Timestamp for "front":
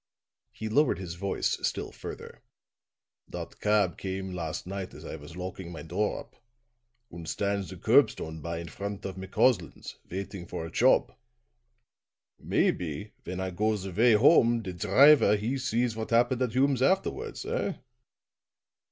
8.67-9.05